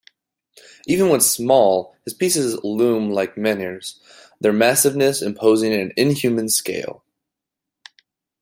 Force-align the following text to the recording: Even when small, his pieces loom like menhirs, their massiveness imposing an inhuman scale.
Even 0.87 1.09
when 1.09 1.21
small, 1.21 1.95
his 2.05 2.15
pieces 2.15 2.57
loom 2.63 3.11
like 3.11 3.35
menhirs, 3.37 3.99
their 4.39 4.51
massiveness 4.51 5.21
imposing 5.21 5.73
an 5.73 5.93
inhuman 5.95 6.49
scale. 6.49 7.03